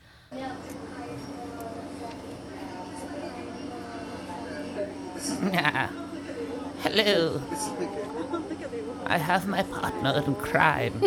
[6.83, 7.43] Hello.
[9.07, 11.03] I have my partner in crime.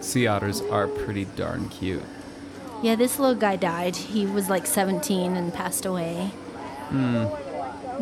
[0.00, 2.02] Sea otters are pretty darn cute.
[2.82, 3.96] Yeah, this little guy died.
[3.96, 6.32] He was like 17 and passed away.
[6.88, 7.26] Hmm.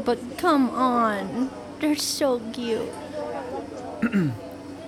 [0.05, 1.51] But come on.
[1.81, 2.89] They're so cute.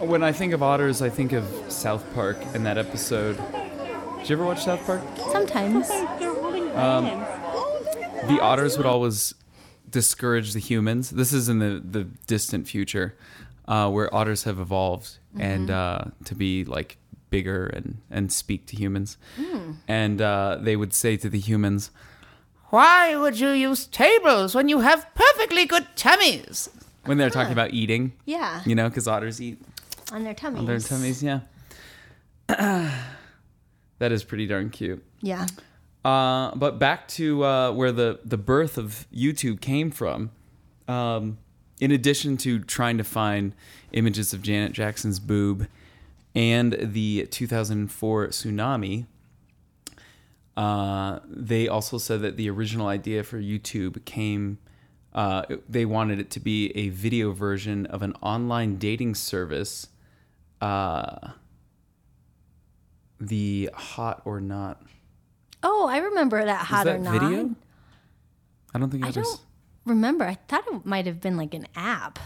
[0.01, 3.37] When I think of otters, I think of South Park and that episode.
[3.37, 5.03] Did you ever watch South Park?
[5.31, 5.91] Sometimes.
[8.29, 9.35] The otters would always
[9.91, 11.11] discourage the humans.
[11.11, 13.17] This is in the, the distant future,
[13.67, 16.97] uh, where otters have evolved and uh, to be like
[17.31, 19.17] bigger and, and speak to humans.
[19.89, 21.91] And uh, they would say to the humans,
[22.71, 26.69] Why would you use tables when you have perfectly good tummies?
[27.07, 28.61] when they're talking about eating, Yeah.
[28.67, 29.59] you know, because otters eat
[30.13, 30.59] On their tummies.
[30.61, 31.41] on their tummies, yeah.
[32.49, 35.03] that is pretty darn cute.
[35.23, 35.47] Yeah.
[36.05, 40.31] Uh, but back to uh, where the, the birth of YouTube came from.
[40.89, 41.39] Um,
[41.81, 43.55] in addition to trying to find
[43.93, 45.67] images of Janet Jackson's boob
[46.35, 49.07] and the 2004 tsunami,
[50.57, 54.59] uh, they also said that the original idea for YouTube came.
[55.15, 59.89] Uh, they wanted it to be a video version of an online dating service,
[60.61, 61.31] uh,
[63.19, 64.83] the Hot or Not.
[65.63, 67.13] Oh, I remember that hot that or not.
[67.21, 67.55] video?
[68.75, 69.41] I don't think I, don't
[69.85, 70.25] remember.
[70.25, 72.19] I thought it might have been like an app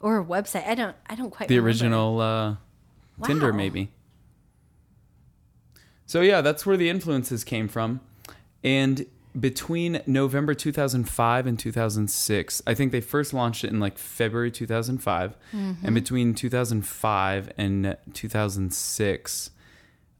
[0.00, 0.66] or a website.
[0.66, 0.96] I don't.
[1.06, 1.48] I don't quite.
[1.48, 1.54] Hmm.
[1.54, 1.68] the remember.
[1.68, 2.56] original uh,
[3.24, 3.56] Tinder, Wow.
[3.56, 3.90] maybe.
[6.06, 8.00] So yeah, that's where the influences came from,
[8.62, 9.06] and
[9.38, 15.36] between November 2005 and 2006, I think they first launched it in like February 2005,
[15.52, 19.50] and between 2005 and 2006,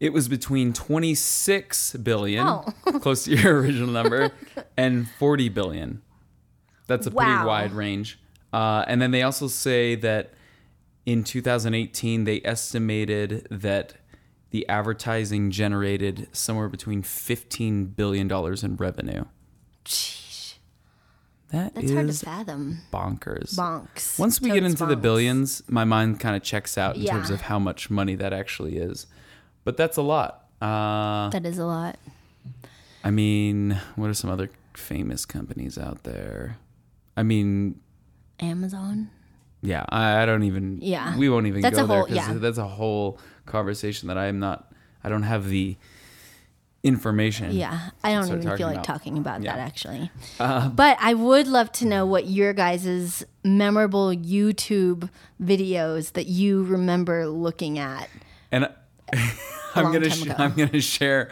[0.00, 2.64] it was between 26 billion, Oh.
[3.00, 4.30] close to your original number,
[4.76, 6.00] and 40 billion.
[6.86, 8.18] That's a pretty wide range.
[8.52, 10.32] Uh, and then they also say that
[11.06, 13.94] in 2018 they estimated that
[14.50, 19.24] the advertising generated somewhere between 15 billion dollars in revenue.
[19.84, 20.29] Jeesh.
[21.52, 22.78] That That's hard to fathom.
[22.92, 23.56] bonkers.
[23.56, 24.18] Bonks.
[24.18, 27.30] Once we get Totes into the billions, my mind kind of checks out in terms
[27.30, 29.06] of how much money that actually is.
[29.64, 30.46] But that's a lot.
[30.62, 31.98] Uh, That is a lot.
[33.02, 36.58] I mean, what are some other famous companies out there?
[37.16, 37.80] I mean,
[38.38, 39.10] Amazon.
[39.62, 40.78] yeah, I, I don't even.
[40.80, 41.16] Yeah.
[41.16, 42.32] we won't even That's go a there whole- 'cause yeah.
[42.34, 44.72] that's a whole conversation that I am not.
[45.02, 45.76] I don't have the
[46.82, 47.52] information.
[47.52, 48.84] Yeah, I don't even feel like about.
[48.84, 49.56] talking about Yeah.
[49.56, 50.10] that actually.
[50.38, 55.10] Uh, but I would love to know what your guys' memorable YouTube
[55.42, 58.08] videos that you remember looking at.
[58.50, 58.68] and
[59.74, 61.30] I'm gonna sh- I'm gonna share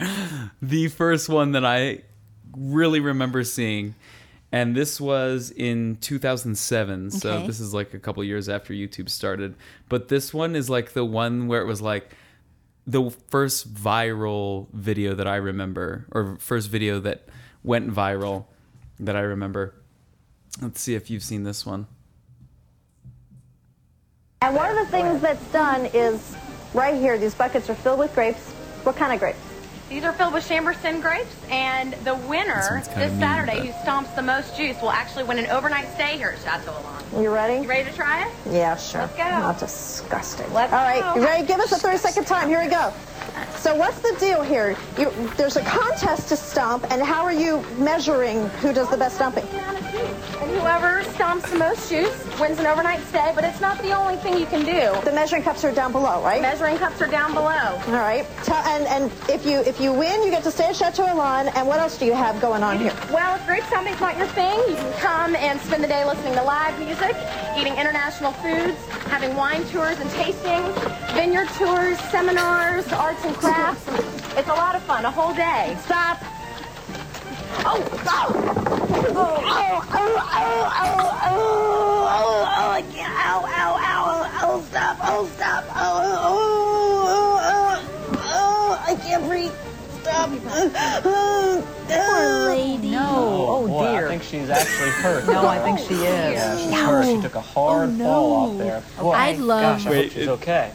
[0.61, 2.03] the first one that I
[2.57, 3.95] really remember seeing,
[4.53, 7.11] and this was in 2007.
[7.11, 7.47] So Okay.
[7.47, 9.55] this is like a couple years after YouTube started.
[9.89, 12.11] But this one is like the one where it was like
[12.89, 17.29] the first viral video that I remember, or first video that
[17.63, 18.47] went viral
[18.99, 19.75] that I remember.
[20.63, 21.87] Let's see if you've seen this one.
[24.41, 26.35] And one of the things that's done is
[26.73, 28.53] right here, these buckets are filled with grapes.
[28.85, 29.39] What kind of grapes?
[29.91, 33.73] These are filled with Chambourcin grapes, and the winner This this, mean, Saturday but- who
[33.85, 36.98] stomps the most juice will actually win an overnight stay here at Chateau Elan.
[37.17, 37.63] You ready?
[37.63, 38.33] You ready to try it?
[38.51, 39.01] Yeah, sure.
[39.03, 39.23] Let's go.
[39.25, 40.53] Not disgusting.
[40.53, 41.21] Let's All right, go.
[41.21, 41.47] you ready?
[41.47, 42.49] Give us a 30 second time.
[42.49, 42.93] Here we go.
[43.57, 44.77] So what's the deal here?
[44.99, 49.17] You, there's a contest to stomp, and how are you measuring who does the best
[49.17, 49.47] stomping?
[49.89, 54.17] And whoever stomps the most shoes wins an overnight stay, but it's not the only
[54.17, 55.01] thing you can do.
[55.05, 56.43] The measuring cups are down below, right?
[56.43, 57.81] Measuring cups are down below.
[57.87, 58.27] All right.
[58.51, 61.49] And and if you if you win, you get to stay at Chateau Elan.
[61.49, 62.95] And what else do you have going on here?
[63.11, 66.35] Well, if grape stomping's not your thing, you can come and spend the day listening
[66.35, 67.17] to live music,
[67.57, 70.75] eating international foods, having wine tours and tastings,
[71.15, 73.87] vineyard tours, seminars, arts and crafts.
[74.37, 75.77] It's a lot of fun, a whole day.
[75.85, 76.19] Stop.
[77.65, 78.31] Oh, stop.
[78.31, 79.08] Oh,
[79.79, 83.13] oh, oh, oh, oh, oh, oh, oh, I can't.
[83.13, 89.53] Ow, ow, ow, oh, stop, oh, stop, oh, oh, oh, oh, can't breathe.
[90.03, 90.31] Stop.
[91.89, 92.91] Poor lady.
[92.91, 93.07] No.
[93.09, 94.07] Oh, Oh, boy, dear.
[94.07, 95.27] I think she's actually hurt.
[95.27, 96.03] no, I think she is.
[96.03, 97.07] Yeah, she's hurt.
[97.07, 98.83] She took a hard oh, fall off there.
[99.01, 100.73] Boy, I love- gosh, I Wait, hope she's it- okay.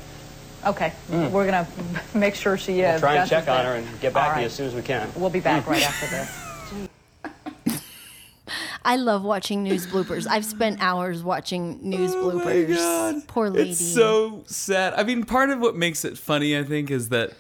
[0.65, 0.89] Okay.
[1.09, 1.31] Hmm.
[1.31, 2.91] We're going to make sure she is.
[2.91, 4.67] We'll try and That's check on her and get back All to you as soon
[4.67, 5.09] as we can.
[5.15, 5.71] We'll be back hmm.
[5.71, 6.42] right after this.
[8.85, 10.27] I love watching news bloopers.
[10.29, 13.25] I've spent hours watching news bloopers.
[13.27, 13.69] Poor lady.
[13.69, 14.93] Oh It's so sad.
[14.95, 17.31] I mean, part of what makes it funny, I think, is that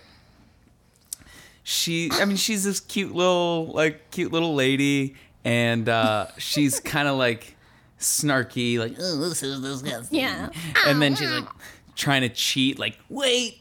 [1.63, 2.09] she.
[2.13, 7.17] I mean, she's this cute little, like, cute little lady, and uh, she's kind of
[7.17, 7.55] like
[7.99, 10.19] snarky, like, oh, this is disgusting.
[10.19, 10.49] Yeah.
[10.85, 11.47] And then she's like
[11.95, 13.59] trying to cheat, like, wait.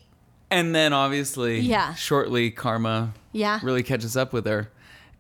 [0.51, 1.95] And then obviously, Yeah.
[1.95, 3.59] shortly, karma Yeah.
[3.63, 4.71] really catches up with her.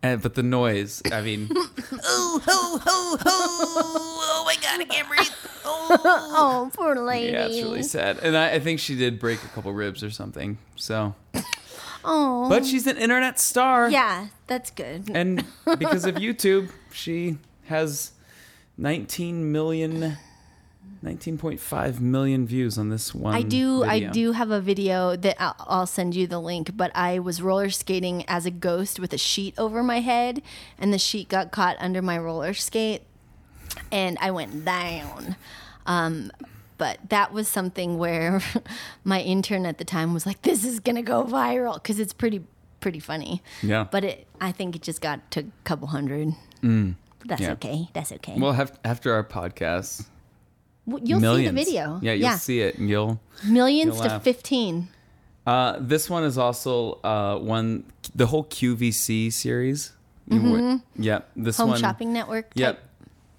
[0.03, 5.09] And, but the noise, I mean, oh, ho, ho, ho, oh my God, I can't
[5.09, 5.29] breathe.
[5.65, 7.33] Oh, poor lady.
[7.33, 8.19] Yeah, it's really sad.
[8.23, 10.59] And I, I think she did break a couple ribs or something.
[10.75, 11.15] So,
[12.05, 12.49] Oh.
[12.49, 13.89] but she's an internet star.
[13.91, 15.11] yeah, that's good.
[15.15, 15.45] And
[15.79, 18.13] because of YouTube, she has
[18.79, 20.17] 19 million,
[21.03, 23.35] 19.5 million views on this one.
[23.35, 23.83] I do.
[23.83, 26.77] I do have a video that I'll, I'll send you the link.
[26.77, 30.43] But I was roller skating as a ghost with a sheet over my head,
[30.79, 33.03] and the sheet got caught under my roller skate,
[33.91, 35.37] and I went down.
[35.87, 36.31] Um,
[36.79, 38.41] but that was something where
[39.05, 42.43] my intern at the time was like, "This is gonna go viral" because it's pretty
[42.81, 43.43] pretty funny.
[43.63, 43.87] Yeah.
[43.91, 46.35] But it, I think it just got to a couple hundred.
[47.23, 47.53] But that's yeah.
[47.53, 47.89] okay.
[47.93, 48.35] That's okay.
[48.37, 50.07] Well, have, after our podcast,
[50.87, 51.59] you'll millions.
[51.59, 51.99] see the video.
[52.03, 53.21] Yeah, you'll see it, and you'll.
[53.47, 54.89] millions you'll to fifteen.
[55.47, 59.93] Uh, this one is also uh, one the whole QVC series.
[60.29, 61.31] Would- Yep.
[61.37, 61.63] This Mm-hmm.
[61.63, 61.81] Home one.
[61.81, 62.51] Shopping Network.
[62.55, 62.57] Type.
[62.57, 62.89] Yep.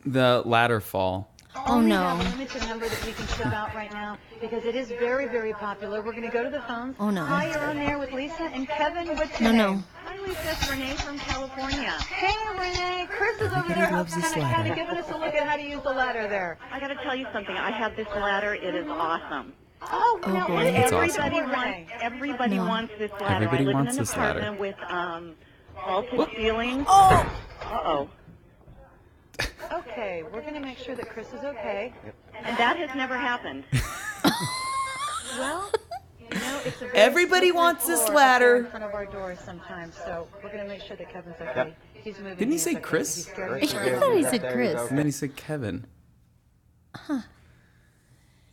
[0.05, 1.29] The ladder fall.
[1.55, 1.97] Oh We no.
[2.01, 5.27] have a limited number that we can ship out right now because it is very,
[5.27, 6.01] very popular.
[6.01, 6.95] We're going to go to the phones.
[6.99, 7.23] Oh, no.
[7.25, 9.07] Hi, you're on there with Lisa and Kevin.
[9.15, 9.73] What's No, your no.
[9.73, 9.83] name?
[10.05, 10.39] Hi, Lisa.
[10.51, 11.91] It's Renee from California.
[12.09, 13.07] Hey, Renee.
[13.09, 13.91] Chris is over there.
[13.91, 15.91] loves this kind of, kind of giving us a look at how to use the
[15.91, 16.57] ladder there.
[16.71, 17.55] I got to tell you something.
[17.55, 18.55] I have this ladder.
[18.55, 19.53] It is awesome.
[19.83, 20.63] Oh, now boy.
[20.63, 21.51] It's everybody awesome.
[21.51, 22.65] wants everybody No.
[22.67, 23.35] wants this ladder.
[23.45, 24.53] Everybody I live wants in an this ladder.
[24.53, 25.35] with um,
[25.85, 26.85] vaulted ceilings.
[26.87, 27.37] Oh.
[27.63, 28.09] Uh oh.
[29.73, 31.93] Okay, we're going to make sure that Chris is okay.
[32.35, 33.63] And that has never happened.
[35.37, 35.71] well,
[36.19, 38.45] you know, it's a very Everybody slippery wants this floor ladder.
[38.45, 41.11] up there in front of our doors sometimes, so we're going to make sure that
[41.11, 41.75] Kevin's okay.
[41.93, 42.37] He's moving.
[42.37, 42.81] Didn't he he's say okay.
[42.81, 43.15] Chris?
[43.15, 43.63] He's scared.
[43.63, 44.89] I thought he said Chris.
[44.89, 45.85] And then he said Kevin.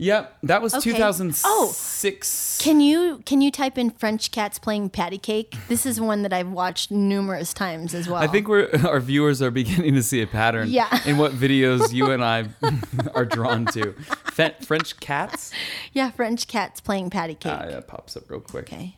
[0.03, 0.93] Yep, that was Okay.
[0.93, 2.59] 2006.
[2.63, 5.55] Can you can you type in French cats playing patty cake?
[5.69, 8.23] This is one that I've watched numerous times as well.
[8.23, 10.89] I think we're our viewers are beginning to see a pattern Yeah.
[11.05, 12.49] in what videos you and I
[13.15, 13.93] are drawn to.
[14.33, 15.53] Fe- French cats?
[15.93, 17.53] yeah, French cats playing patty cake.
[17.53, 18.73] Ah, that pops up real quick.
[18.73, 18.97] Okay.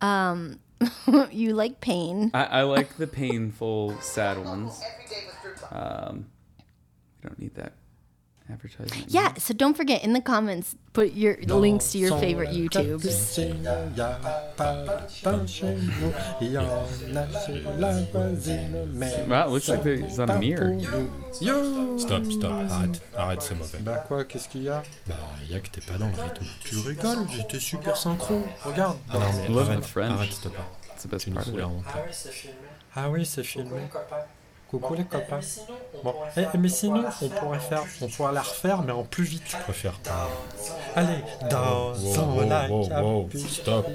[0.00, 0.60] Um,
[1.30, 2.30] you like pain?
[2.32, 4.80] I, I like the painful, sad ones.
[5.70, 6.26] Um,
[7.22, 7.74] we don't need that
[8.50, 9.04] advertisement.
[9.08, 9.34] Yeah.
[9.38, 13.04] So don't forget in the comments put your links to your favorite YouTubes.
[13.38, 14.18] Il y a
[14.56, 16.86] pas de pain chez nous, il y en a
[17.46, 20.76] chez la voisine, mais Wow, it looks like there's on a mirror.
[21.98, 23.78] Stop, stop, arrête, arrête, c'est mauvais.
[23.80, 25.14] Bah quoi, qu'est-ce qu'il y a Bah,
[25.48, 26.44] y a que t'es pas dans le rythme.
[26.64, 30.10] Tu rigoles, j'étais super synchro, regarde Ah non, mais Love arrête, the French.
[30.12, 30.60] arrête, s'il te plaît.
[30.94, 31.70] It's the Tu nous part of fous la it.
[31.70, 31.84] honte.
[32.96, 33.70] Ah oui, c'est filmé.
[34.68, 35.40] Coucou les copains.
[36.04, 39.42] Bon, eh, mais sinon, on pourrait faire, on pourrait la refaire, mais en plus vite.
[39.46, 40.28] Je préfère pas.
[40.94, 42.48] Allez, dans Wow, wow,
[42.88, 43.86] la wow, stop.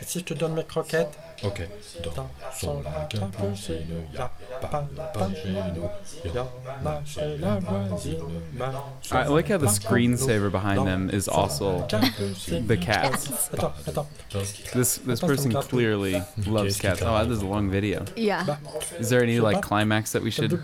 [0.00, 1.66] Et si je te donne mes croquettes Ok,
[2.14, 3.76] dans son la capucine,
[4.12, 5.88] y a pas de pain chez nous.
[6.22, 8.18] Il y chez la voisine,
[9.10, 13.48] I like how the screensaver behind them is also the cats.
[13.54, 14.06] Attends, attends.
[14.74, 17.00] This this person clearly loves cats.
[17.02, 18.04] Oh, this is a long video.
[18.16, 18.56] Yeah.
[18.98, 20.60] Is there any like climax that we should?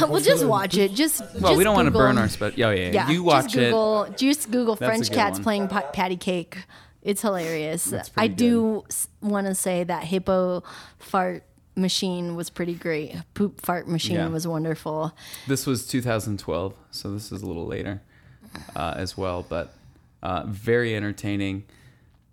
[0.00, 0.94] Oh, well, just watch it.
[0.94, 2.90] Just Well, we don't want to burn our spe- Oh yeah, yeah.
[2.92, 3.10] Yeah.
[3.10, 3.70] You watch just it.
[3.70, 5.42] Google, Just Google French cats one.
[5.42, 6.58] playing pa- patty cake.
[7.02, 7.92] It's hilarious.
[7.92, 8.84] I pretty do
[9.22, 10.62] want to say that hippo
[10.98, 11.44] fart
[11.76, 13.14] machine was pretty great.
[13.34, 14.28] Poop fart machine Yeah.
[14.28, 15.12] was wonderful.
[15.46, 18.02] This was 2012, so this is a little later
[18.76, 19.72] uh, as well, but
[20.22, 21.64] uh, very entertaining.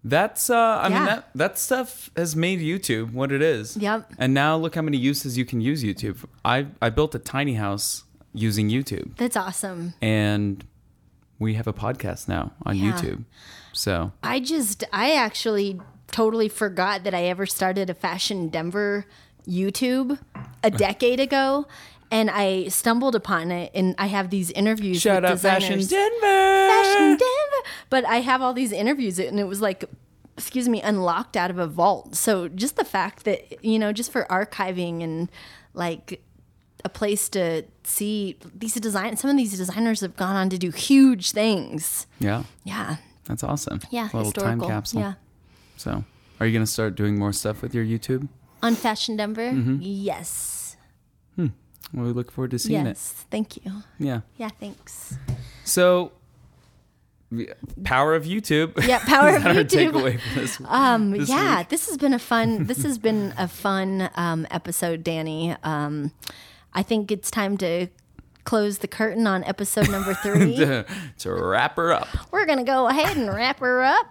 [0.03, 3.75] That's uh, I mean that that stuff has made YouTube what it is.
[3.77, 4.13] Yep.
[4.17, 6.23] And now look how many uses you can use YouTube.
[6.45, 9.93] I I built a tiny house using YouTube, That's awesome.
[10.01, 10.63] and
[11.39, 12.91] we have a podcast now on Yeah.
[12.93, 13.23] YouTube.
[13.73, 19.05] So I just, I actually totally forgot that I ever started a Fashion Denver
[19.47, 20.19] YouTube
[20.63, 21.67] a decade ago.
[22.09, 25.01] And I stumbled upon it, and I have these interviews.
[25.01, 25.89] shout with out Fashion designers.
[26.21, 26.67] Denver.
[26.69, 27.69] Fashion Denver.
[27.89, 29.83] But I have all these interviews, and it was like
[30.37, 32.15] excuse me, unlocked out of a vault.
[32.15, 35.29] So just the fact that, you know, just for archiving and
[35.73, 36.21] like
[36.87, 40.71] a place to see these design some of these designers have gone on to do
[40.71, 42.07] huge things.
[42.19, 42.43] Yeah.
[42.63, 42.97] Yeah.
[43.25, 43.79] That's awesome.
[43.91, 44.07] Yeah.
[44.13, 45.01] A little time capsule.
[45.01, 45.13] Yeah.
[45.75, 46.03] So,
[46.39, 48.27] are you going to start doing more stuff with your YouTube?
[48.63, 49.51] On Fashion Denver?
[49.51, 49.79] Mhm.
[49.81, 50.63] Yes.
[51.93, 52.99] Well, we look forward to seeing it.
[52.99, 53.25] yes.
[53.31, 53.71] Thank you.
[53.97, 54.19] Yeah.
[54.37, 55.15] Yeah, thanks.
[55.63, 56.11] So,
[57.85, 58.85] power of YouTube.
[58.85, 60.19] Yeah, power of YouTube.
[60.35, 61.69] this, Um, this yeah, week?
[61.69, 62.65] this has been a fun.
[62.65, 65.55] This has been a fun um, episode, Danny.
[65.63, 66.11] Um,
[66.73, 67.87] I think it's time to
[68.43, 70.55] close the curtain on episode number three.
[70.57, 70.85] to,
[71.25, 72.07] wrap her up.
[72.31, 74.05] We're gonna go ahead and wrap her up.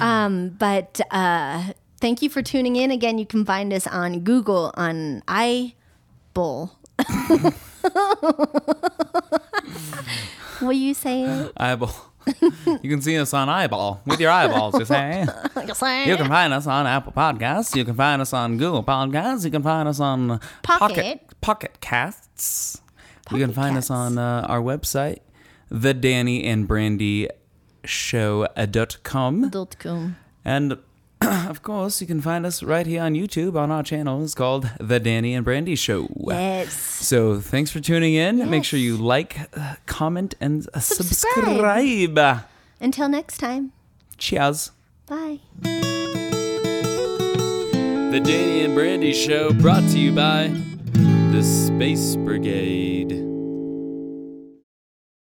[0.00, 2.90] Um, but uh, thank you for tuning in.
[2.90, 6.70] Again, you can find us on Google on iBull.
[10.62, 11.52] Will you say it?
[11.56, 11.94] Eyeball.
[12.82, 15.26] you can see us on Eyeball with your eyeballs, you say.
[15.66, 17.74] You say You can find us on Apple Podcasts.
[17.74, 19.44] You can find us on Google Podcasts.
[19.44, 21.20] You can find us on Pocket.
[21.40, 22.80] Pocket Casts.
[23.30, 25.18] you can find us on uh, our website,
[25.70, 27.28] the Danny and Brandi
[27.84, 29.48] show.com.
[29.50, 30.16] Dot com.
[30.44, 30.78] And
[31.48, 34.22] of course, you can find us right here on YouTube on our channel.
[34.22, 36.08] It's called The Danny and Brandi Show.
[36.28, 36.72] Yes.
[36.74, 38.48] So thanks for tuning in.
[38.50, 41.44] Make sure you like, uh, comment, and uh, Subscribe.
[41.46, 42.40] subscribe.
[42.80, 43.72] Until next time.
[44.18, 44.72] Cheers.
[45.06, 45.40] Bye.
[48.10, 50.48] The Danny and Brandi Show brought to you by
[51.32, 53.35] the Space Brigade.